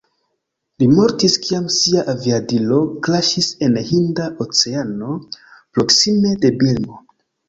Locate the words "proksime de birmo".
5.77-6.99